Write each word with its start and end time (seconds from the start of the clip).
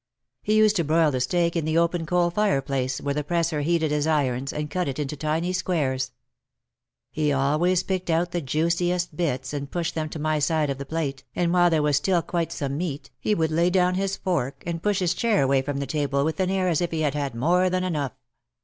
He 0.41 0.55
used 0.55 0.77
to 0.77 0.83
broil 0.83 1.11
the 1.11 1.21
steak 1.21 1.55
in 1.55 1.63
the 1.63 1.77
open 1.77 2.07
coal 2.07 2.31
fireplace 2.31 2.99
where 2.99 3.13
the 3.13 3.23
presser 3.23 3.61
heated 3.61 3.91
his 3.91 4.07
irons, 4.07 4.51
and 4.51 4.67
cut 4.67 4.87
it 4.87 4.97
into 4.97 5.15
tiny 5.15 5.53
squares. 5.53 6.09
He 7.11 7.31
always 7.31 7.83
picked 7.83 8.09
out 8.09 8.31
the 8.31 8.41
juiciest 8.41 9.15
bits 9.15 9.53
and 9.53 9.69
pushed 9.69 9.93
them 9.93 10.09
to 10.09 10.17
my 10.17 10.39
side 10.39 10.71
of 10.71 10.79
the 10.79 10.87
plate, 10.87 11.23
and 11.35 11.53
while 11.53 11.69
there 11.69 11.83
was 11.83 11.97
still 11.97 12.23
quite 12.23 12.51
some 12.51 12.79
meat 12.79 13.11
he 13.19 13.35
would 13.35 13.51
lay 13.51 13.67
84 13.67 13.67
OUT 13.67 13.67
OF 13.67 13.67
THE 13.67 13.69
SHADOW 13.69 13.91
down 13.91 14.01
his 14.01 14.17
fork 14.17 14.63
and 14.65 14.81
push 14.81 14.97
his 15.01 15.13
chair 15.13 15.43
away 15.43 15.61
from 15.61 15.77
the 15.77 15.85
table 15.85 16.25
with 16.25 16.39
an 16.39 16.49
air 16.49 16.67
as 16.67 16.81
if 16.81 16.89
he 16.89 17.01
had 17.01 17.13
had 17.13 17.35
more 17.35 17.69
than 17.69 17.83
enough. 17.83 18.13